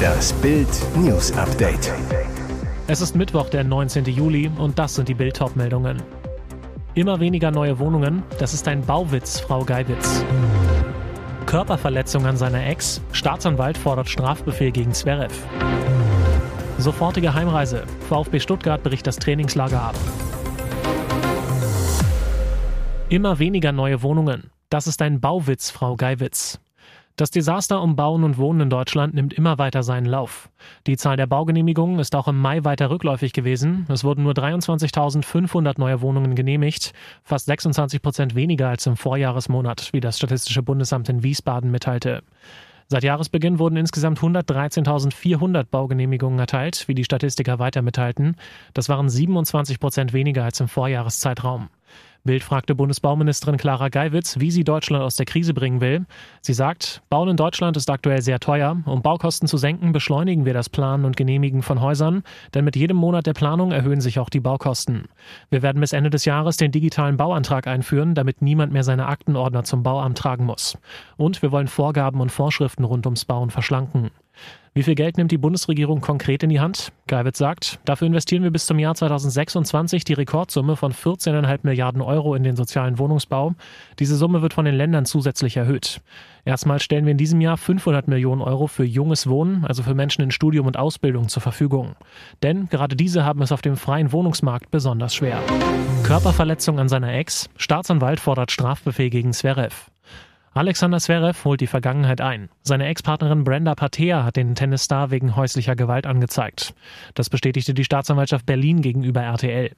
[0.00, 1.92] Das Bild News Update.
[2.86, 4.04] Es ist Mittwoch, der 19.
[4.06, 6.02] Juli und das sind die Bild meldungen
[6.94, 10.24] Immer weniger neue Wohnungen, das ist ein Bauwitz, Frau Geiwitz.
[11.46, 15.34] Körperverletzung an seiner Ex, Staatsanwalt fordert Strafbefehl gegen Zverev.
[16.78, 19.94] Sofortige Heimreise, VfB Stuttgart bricht das Trainingslager ab.
[23.08, 26.60] Immer weniger neue Wohnungen, das ist ein Bauwitz, Frau Geiwitz.
[27.20, 30.48] Das Desaster um Bauen und Wohnen in Deutschland nimmt immer weiter seinen Lauf.
[30.86, 33.84] Die Zahl der Baugenehmigungen ist auch im Mai weiter rückläufig gewesen.
[33.90, 40.00] Es wurden nur 23.500 neue Wohnungen genehmigt, fast 26 Prozent weniger als im Vorjahresmonat, wie
[40.00, 42.22] das Statistische Bundesamt in Wiesbaden mitteilte.
[42.88, 48.34] Seit Jahresbeginn wurden insgesamt 113.400 Baugenehmigungen erteilt, wie die Statistiker weiter mitteilten.
[48.72, 51.68] Das waren 27 Prozent weniger als im Vorjahreszeitraum.
[52.24, 56.04] Bild fragte Bundesbauministerin Clara Geiwitz, wie sie Deutschland aus der Krise bringen will.
[56.42, 58.76] Sie sagt, Bauen in Deutschland ist aktuell sehr teuer.
[58.84, 62.98] Um Baukosten zu senken, beschleunigen wir das Planen und Genehmigen von Häusern, denn mit jedem
[62.98, 65.04] Monat der Planung erhöhen sich auch die Baukosten.
[65.48, 69.64] Wir werden bis Ende des Jahres den digitalen Bauantrag einführen, damit niemand mehr seine Aktenordner
[69.64, 70.76] zum Bauamt tragen muss.
[71.16, 74.10] Und wir wollen Vorgaben und Vorschriften rund ums Bauen verschlanken.
[74.72, 76.92] Wie viel Geld nimmt die Bundesregierung konkret in die Hand?
[77.08, 82.36] Geiwitz sagt, dafür investieren wir bis zum Jahr 2026 die Rekordsumme von 14,5 Milliarden Euro
[82.36, 83.54] in den sozialen Wohnungsbau.
[83.98, 86.00] Diese Summe wird von den Ländern zusätzlich erhöht.
[86.44, 90.22] Erstmal stellen wir in diesem Jahr 500 Millionen Euro für junges Wohnen, also für Menschen
[90.22, 91.96] in Studium und Ausbildung, zur Verfügung.
[92.44, 95.42] Denn gerade diese haben es auf dem freien Wohnungsmarkt besonders schwer.
[96.04, 97.50] Körperverletzung an seiner Ex.
[97.56, 99.90] Staatsanwalt fordert Strafbefehl gegen Zverev.
[100.52, 102.48] Alexander Zverev holt die Vergangenheit ein.
[102.62, 106.74] Seine Ex-Partnerin Brenda Patea hat den Tennisstar wegen häuslicher Gewalt angezeigt.
[107.14, 109.70] Das bestätigte die Staatsanwaltschaft Berlin gegenüber RTL.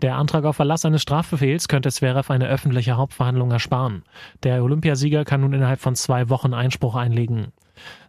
[0.00, 4.04] Der Antrag auf Verlass eines Strafbefehls könnte Zverev eine öffentliche Hauptverhandlung ersparen.
[4.44, 7.48] Der Olympiasieger kann nun innerhalb von zwei Wochen Einspruch einlegen.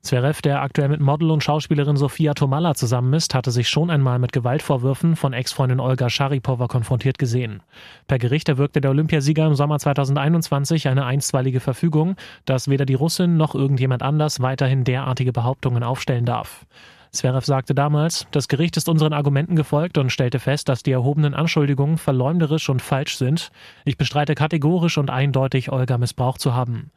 [0.01, 4.19] Zverev, der aktuell mit Model und Schauspielerin Sofia Tomalla zusammen ist, hatte sich schon einmal
[4.19, 7.63] mit Gewaltvorwürfen von Ex-Freundin Olga Scharipova konfrontiert gesehen.
[8.07, 12.15] Per Gericht erwirkte der Olympiasieger im Sommer 2021 eine einstweilige Verfügung,
[12.45, 16.65] dass weder die Russin noch irgendjemand anders weiterhin derartige Behauptungen aufstellen darf.
[17.13, 21.35] Zverev sagte damals, das Gericht ist unseren Argumenten gefolgt und stellte fest, dass die erhobenen
[21.35, 23.51] Anschuldigungen verleumderisch und falsch sind.
[23.85, 26.89] Ich bestreite kategorisch und eindeutig, Olga missbraucht zu haben.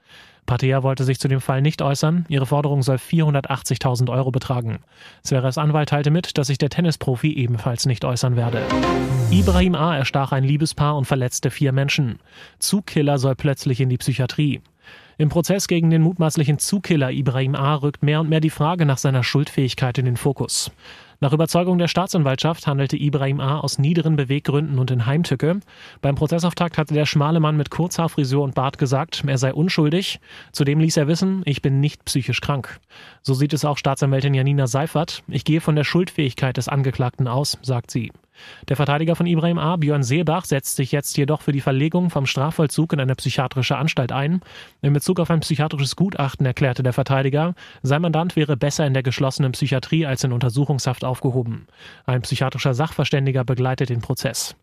[0.47, 2.25] Patea wollte sich zu dem Fall nicht äußern.
[2.29, 4.79] Ihre Forderung soll 480.000 Euro betragen.
[5.23, 8.63] Zverevs Anwalt teilte mit, dass sich der Tennisprofi ebenfalls nicht äußern werde.
[9.31, 9.97] Ibrahim A.
[9.97, 12.21] erstach ein Liebespaar und verletzte vier Menschen.
[12.59, 14.63] Zugkiller soll plötzlich in die Psychiatrie.
[15.19, 17.75] Im Prozess gegen den mutmaßlichen Zugkiller Ibrahim A.
[17.77, 20.71] rückt mehr und mehr die Frage nach seiner Schuldfähigkeit in den Fokus.
[21.21, 23.61] Nach Überzeugung der Staatsanwaltschaft handelte Ibrahim A.
[23.61, 25.61] aus niederen Beweggründen und in Heimtücke.
[26.03, 30.21] Beim Prozessauftakt hatte der schmale Mann mit Kurzhaarfrisur und Bart gesagt, er sei unschuldig.
[30.53, 32.81] Zudem ließ er wissen, ich bin nicht psychisch krank.
[33.23, 35.23] So sieht es auch Staatsanwältin Janina Seifert.
[35.29, 38.13] Ich gehe von der Schuldfähigkeit des Angeklagten aus, sagt sie.
[38.69, 42.27] Der Verteidiger von Ibrahim A., Björn Seebach, setzt sich jetzt jedoch für die Verlegung vom
[42.27, 44.41] Strafvollzug in eine psychiatrische Anstalt ein.
[44.83, 49.03] In Bezug auf ein psychiatrisches Gutachten erklärte der Verteidiger, sein Mandant wäre besser in der
[49.03, 51.67] geschlossenen Psychiatrie als in Untersuchungshaft aufgehoben.
[52.05, 54.57] Ein psychiatrischer Sachverständiger begleitet den Prozess.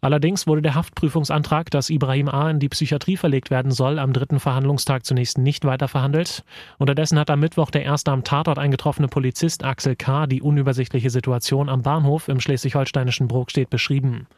[0.00, 2.50] Allerdings wurde der Haftprüfungsantrag, dass Ibrahim A.
[2.50, 6.44] in die Psychiatrie verlegt werden soll, am dritten Verhandlungstag zunächst nicht weiter verhandelt.
[6.78, 10.28] Unterdessen hat am Mittwoch der erste am Tatort eingetroffene Polizist Axel K.
[10.28, 14.28] die unübersichtliche Situation am Bahnhof im schleswig-holsteinischen Brokstedt beschrieben.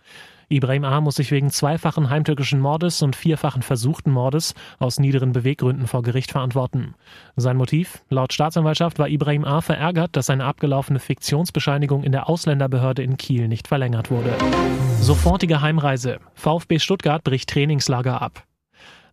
[0.53, 1.01] Ibrahim A.
[1.01, 6.33] muss sich wegen zweifachen heimtückischen Mordes und vierfachen versuchten Mordes aus niederen Beweggründen vor Gericht
[6.33, 6.97] verantworten.
[7.37, 8.03] Sein Motiv?
[8.09, 9.61] Laut Staatsanwaltschaft war Ibrahim A.
[9.61, 14.35] verärgert, dass seine abgelaufene Fiktionsbescheinigung in der Ausländerbehörde in Kiel nicht verlängert wurde.
[15.01, 16.19] Sofortige Heimreise.
[16.35, 18.43] VfB Stuttgart bricht Trainingslager ab.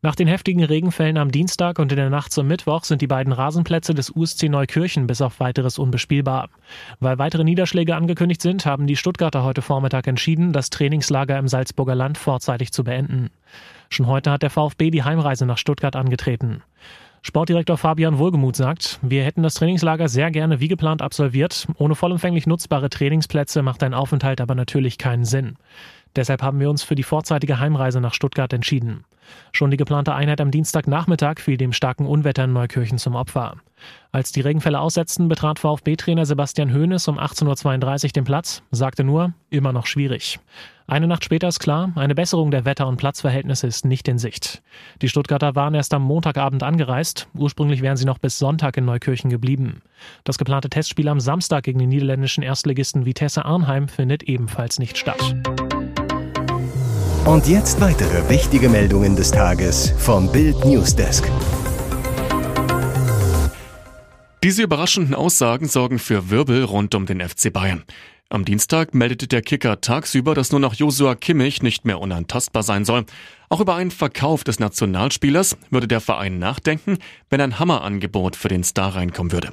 [0.03, 3.34] Nach den heftigen Regenfällen am Dienstag und in der Nacht zum Mittwoch sind die beiden
[3.34, 6.50] Rasenplätze des USC Neukirchen bis auf weiteres unbespielbar.
[7.00, 11.96] Weil weitere Niederschläge angekündigt sind, haben die Stuttgarter heute Vormittag entschieden, das Trainingslager im Salzburger
[11.96, 13.31] Land vorzeitig zu beenden.
[13.90, 16.62] Schon heute hat der VfB die Heimreise nach Stuttgart angetreten.
[17.24, 21.68] Sportdirektor Fabian Wohlgemuth sagt, wir hätten das Trainingslager sehr gerne wie geplant absolviert.
[21.77, 25.57] Ohne vollumfänglich nutzbare Trainingsplätze macht ein Aufenthalt aber natürlich keinen Sinn.
[26.18, 29.06] Deshalb haben wir uns für die vorzeitige Heimreise nach Stuttgart entschieden.
[29.52, 33.58] Schon die geplante Einheit am Dienstagnachmittag fiel dem starken Unwetter in Neukirchen zum Opfer.
[34.12, 39.34] Als die Regenfälle aussetzten, betrat VfB-Trainer Sebastian Hoeneß um 18.32 Uhr den Platz, sagte nur,
[39.52, 40.40] immer noch schwierig.
[40.88, 44.64] Eine Nacht später ist klar, eine Besserung der Wetter- und Platzverhältnisse ist nicht in Sicht.
[45.02, 49.30] Die Stuttgarter waren erst am Montagabend angereist, ursprünglich wären sie noch bis Sonntag in Neukirchen
[49.30, 49.84] geblieben.
[50.24, 55.36] Das geplante Testspiel am Samstag gegen den niederländischen Erstligisten Vitesse Arnheim findet ebenfalls nicht statt.
[57.27, 61.29] Und jetzt weitere wichtige Meldungen des Tages vom Bild Newsdesk.
[64.41, 67.83] Diese überraschenden Aussagen sorgen für Wirbel rund um den FC Bayern.
[68.29, 72.85] Am Dienstag meldete der Kicker tagsüber, dass nur noch Josua Kimmich nicht mehr unantastbar sein
[72.85, 73.03] soll.
[73.50, 76.97] Auch über einen Verkauf des Nationalspielers würde der Verein nachdenken,
[77.30, 79.51] wenn ein Hammerangebot für den Star reinkommen würde.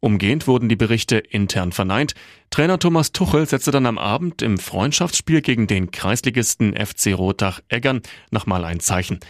[0.00, 2.14] Umgehend wurden die Berichte intern verneint.
[2.48, 8.00] Trainer Thomas Tuchel setzte dann am Abend im Freundschaftsspiel gegen den Kreisligisten FC Rotach-Eggern
[8.30, 9.20] nochmal ein Zeichen.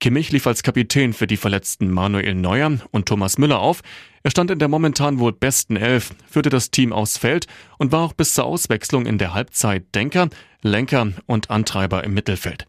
[0.00, 3.82] Kimmich lief als Kapitän für die verletzten Manuel Neuer und Thomas Müller auf.
[4.22, 7.46] Er stand in der momentan wohl besten Elf, führte das Team aufs Feld
[7.78, 10.30] und war auch bis zur Auswechslung in der Halbzeit Denker,
[10.62, 12.66] Lenker und Antreiber im Mittelfeld.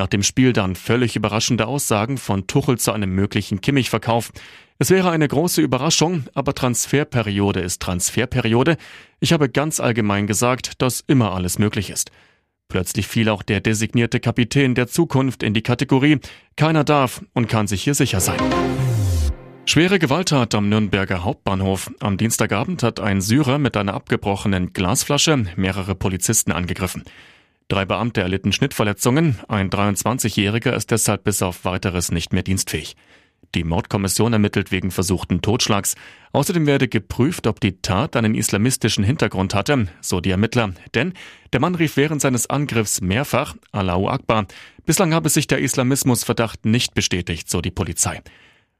[0.00, 4.32] Nach dem Spiel dann völlig überraschende Aussagen von Tuchel zu einem möglichen Kimmich-Verkauf.
[4.78, 8.78] Es wäre eine große Überraschung, aber Transferperiode ist Transferperiode.
[9.20, 12.12] Ich habe ganz allgemein gesagt, dass immer alles möglich ist.
[12.68, 16.18] Plötzlich fiel auch der designierte Kapitän der Zukunft in die Kategorie
[16.56, 18.40] Keiner darf und kann sich hier sicher sein.
[19.66, 21.90] Schwere Gewalttat am Nürnberger Hauptbahnhof.
[22.00, 27.04] Am Dienstagabend hat ein Syrer mit einer abgebrochenen Glasflasche mehrere Polizisten angegriffen.
[27.70, 32.96] Drei Beamte erlitten Schnittverletzungen, ein 23-Jähriger ist deshalb bis auf weiteres nicht mehr dienstfähig.
[33.54, 35.94] Die Mordkommission ermittelt wegen versuchten Totschlags.
[36.32, 40.72] Außerdem werde geprüft, ob die Tat einen islamistischen Hintergrund hatte, so die Ermittler.
[40.96, 41.12] Denn
[41.52, 44.46] der Mann rief während seines Angriffs mehrfach Allahu Akbar.
[44.84, 48.20] Bislang habe sich der Islamismusverdacht nicht bestätigt, so die Polizei.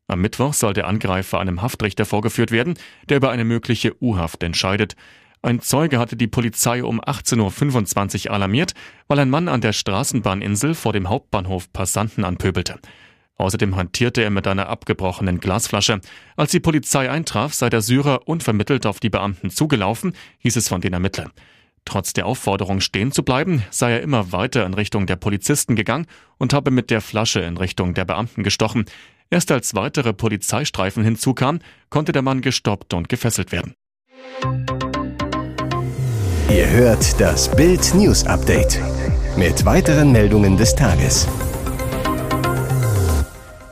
[0.08, 2.74] Am Mittwoch soll der Angreifer einem Haftrichter vorgeführt werden,
[3.08, 4.96] der über eine mögliche U-Haft entscheidet.
[5.42, 8.74] Ein Zeuge hatte die Polizei um 18.25 Uhr alarmiert,
[9.08, 12.78] weil ein Mann an der Straßenbahninsel vor dem Hauptbahnhof Passanten anpöbelte.
[13.36, 16.02] Außerdem hantierte er mit einer abgebrochenen Glasflasche.
[16.36, 20.82] Als die Polizei eintraf, sei der Syrer unvermittelt auf die Beamten zugelaufen, hieß es von
[20.82, 21.30] den Ermittlern.
[21.86, 26.06] Trotz der Aufforderung stehen zu bleiben, sei er immer weiter in Richtung der Polizisten gegangen
[26.36, 28.84] und habe mit der Flasche in Richtung der Beamten gestochen.
[29.30, 33.74] Erst als weitere Polizeistreifen hinzukamen, konnte der Mann gestoppt und gefesselt werden.
[36.50, 38.80] Ihr hört das Bild News Update
[39.36, 41.28] mit weiteren Meldungen des Tages.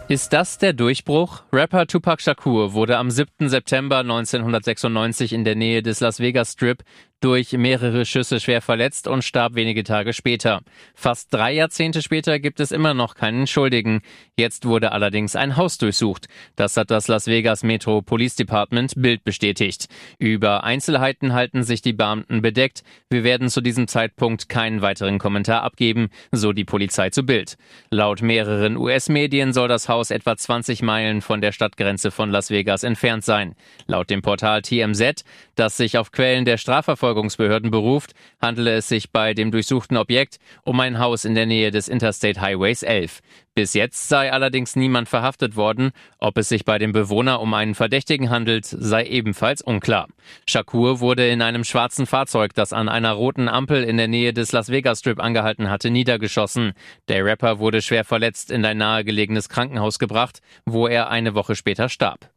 [0.06, 1.42] Ist das der Durchbruch?
[1.52, 3.48] Rapper Tupac Shakur wurde am 7.
[3.48, 6.84] September 1996 in der Nähe des Las Vegas Strip
[7.20, 10.60] durch mehrere Schüsse schwer verletzt und starb wenige Tage später.
[10.94, 14.02] Fast drei Jahrzehnte später gibt es immer noch keinen Schuldigen.
[14.36, 16.26] Jetzt wurde allerdings ein Haus durchsucht.
[16.54, 19.88] Das hat das Las Vegas Metro Police Department Bild bestätigt.
[20.18, 22.82] Über Einzelheiten halten sich die Beamten bedeckt.
[23.10, 27.56] Wir werden zu diesem Zeitpunkt keinen weiteren Kommentar abgeben, so die Polizei zu Bild.
[27.90, 32.84] Laut mehreren US-Medien soll das Haus etwa 20 Meilen von der Stadtgrenze von Las Vegas
[32.84, 33.54] entfernt sein.
[33.86, 35.24] Laut dem Portal TMZ,
[35.58, 40.38] das sich auf Quellen der Strafverfolgung Strafverfolgungsbehörden beruft, handele es sich bei dem durchsuchten Objekt
[40.64, 43.20] um ein Haus in der Nähe des Interstate Highways 11.
[43.54, 45.90] Bis jetzt sei allerdings niemand verhaftet worden.
[46.18, 50.06] Ob es sich bei dem Bewohner um einen Verdächtigen handelt, sei ebenfalls unklar.
[50.46, 54.52] Shakur wurde in einem schwarzen Fahrzeug, das an einer roten Ampel in der Nähe des
[54.52, 56.72] Las Vegas Strip angehalten hatte, niedergeschossen.
[57.08, 61.88] Der Rapper wurde schwer verletzt in ein nahegelegenes Krankenhaus gebracht, wo er eine Woche später
[61.88, 62.30] starb.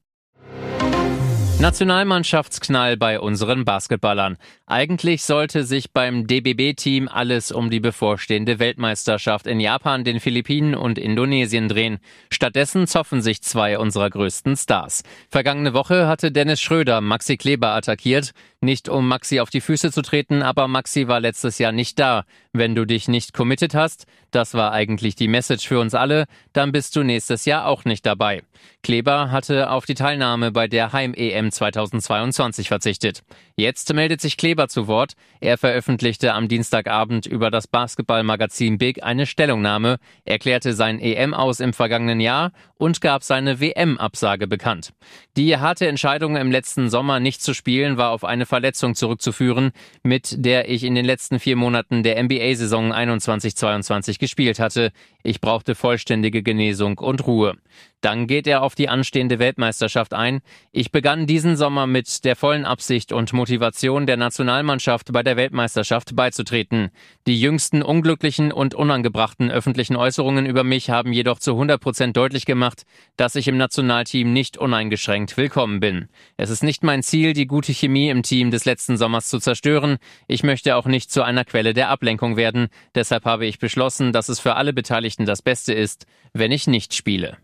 [1.61, 4.37] Nationalmannschaftsknall bei unseren Basketballern.
[4.65, 10.97] Eigentlich sollte sich beim DBB-Team alles um die bevorstehende Weltmeisterschaft in Japan, den Philippinen und
[10.97, 11.99] Indonesien drehen.
[12.31, 15.03] Stattdessen zoffen sich zwei unserer größten Stars.
[15.29, 18.31] Vergangene Woche hatte Dennis Schröder Maxi Kleber attackiert.
[18.61, 22.25] Nicht um Maxi auf die Füße zu treten, aber Maxi war letztes Jahr nicht da.
[22.53, 26.73] Wenn du dich nicht committed hast, das war eigentlich die Message für uns alle, dann
[26.73, 28.43] bist du nächstes Jahr auch nicht dabei.
[28.83, 33.23] Kleber hatte auf die Teilnahme bei der Heim-EM 2022 verzichtet.
[33.55, 35.13] Jetzt meldet sich Kleber zu Wort.
[35.39, 41.73] Er veröffentlichte am Dienstagabend über das Basketballmagazin Big eine Stellungnahme, erklärte sein EM aus im
[41.73, 44.93] vergangenen Jahr und gab seine WM-Absage bekannt.
[45.37, 49.71] Die harte Entscheidung im letzten Sommer nicht zu spielen war auf eine Verletzung zurückzuführen,
[50.03, 54.91] mit der ich in den letzten vier Monaten der NBA-Saison 21-22 gespielt hatte.
[55.23, 57.55] Ich brauchte vollständige Genesung und Ruhe.
[58.01, 60.41] Dann geht er auf die anstehende Weltmeisterschaft ein.
[60.71, 66.15] Ich begann diesen Sommer mit der vollen Absicht und Motivation der Nationalmannschaft bei der Weltmeisterschaft
[66.15, 66.89] beizutreten.
[67.27, 72.47] Die jüngsten unglücklichen und unangebrachten öffentlichen Äußerungen über mich haben jedoch zu 100 Prozent deutlich
[72.47, 72.83] gemacht,
[73.17, 76.07] dass ich im Nationalteam nicht uneingeschränkt willkommen bin.
[76.37, 79.97] Es ist nicht mein Ziel, die gute Chemie im Team des letzten Sommers zu zerstören.
[80.27, 82.67] Ich möchte auch nicht zu einer Quelle der Ablenkung werden.
[82.95, 86.93] Deshalb habe ich beschlossen, dass es für alle Beteiligten das Beste ist, wenn ich nicht
[86.93, 87.37] spiele.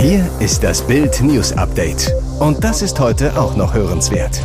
[0.00, 2.12] Hier ist das Bild News Update.
[2.38, 4.40] Und das ist heute auch noch hörenswert.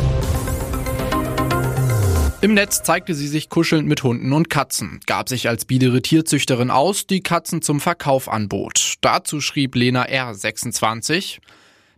[2.44, 6.70] Im Netz zeigte sie sich kuschelnd mit Hunden und Katzen, gab sich als biedere Tierzüchterin
[6.70, 8.96] aus, die Katzen zum Verkauf anbot.
[9.00, 10.34] Dazu schrieb Lena R.
[10.34, 11.40] 26,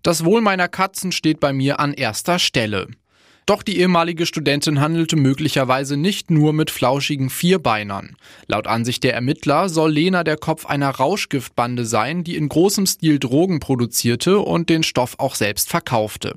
[0.05, 2.87] Das Wohl meiner Katzen steht bei mir an erster Stelle.
[3.47, 8.17] Doch die ehemalige Studentin handelte möglicherweise nicht nur mit flauschigen Vierbeinern.
[8.49, 13.21] Laut Ansicht der Ermittler soll Lena der Kopf einer Rauschgiftbande sein, die in großem Stil
[13.21, 16.35] Drogen produzierte und den Stoff auch selbst verkaufte.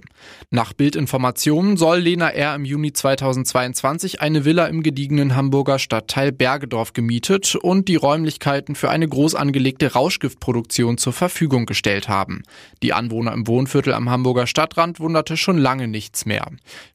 [0.51, 2.54] Nach Bildinformationen soll Lena R.
[2.54, 8.92] im Juni 2022 eine Villa im gediegenen Hamburger Stadtteil Bergedorf gemietet und die Räumlichkeiten für
[8.92, 12.44] eine groß angelegte Rauschgiftproduktion zur Verfügung gestellt haben.
[12.84, 16.46] Die Anwohner im Wohnviertel am Hamburger Stadtrand wunderte schon lange nichts mehr.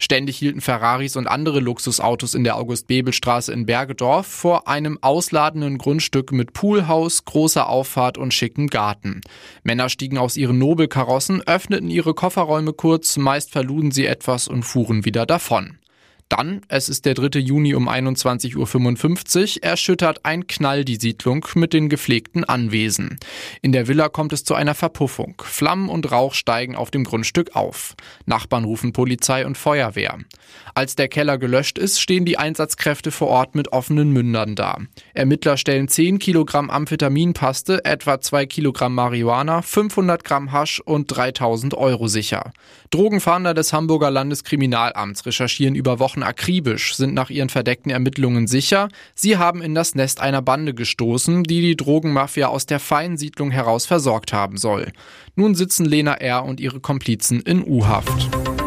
[0.04, 6.30] Ständig hielten Ferraris und andere Luxusautos in der August-Bebel-Straße in Bergedorf vor einem ausladenden Grundstück
[6.30, 9.22] mit Poolhaus, großer Auffahrt und schicken Garten.
[9.62, 15.06] Männer stiegen aus ihren Nobelkarossen, öffneten ihre Kofferräume kurz, meist verluden sie etwas und fuhren
[15.06, 15.78] wieder davon.
[16.36, 17.38] Dann, es ist der 3.
[17.38, 23.20] Juni um 21.55 Uhr, erschüttert ein Knall die Siedlung mit den gepflegten Anwesen.
[23.62, 25.40] In der Villa kommt es zu einer Verpuffung.
[25.44, 27.94] Flammen und Rauch steigen auf dem Grundstück auf.
[28.26, 30.18] Nachbarn rufen Polizei und Feuerwehr.
[30.74, 34.78] Als der Keller gelöscht ist, stehen die Einsatzkräfte vor Ort mit offenen Mündern da.
[35.12, 42.08] Ermittler stellen 10 Kilogramm Amphetaminpaste, etwa 2 Kilogramm Marihuana, 500 Gramm Hasch und 3000 Euro
[42.08, 42.52] sicher.
[42.90, 49.36] Drogenfahnder des Hamburger Landeskriminalamts recherchieren über Wochen akribisch, sind nach ihren verdeckten Ermittlungen sicher, sie
[49.36, 54.32] haben in das Nest einer Bande gestoßen, die die Drogenmafia aus der Feinsiedlung heraus versorgt
[54.32, 54.92] haben soll.
[55.36, 56.44] Nun sitzen Lena R.
[56.44, 58.63] und ihre Komplizen in U-Haft.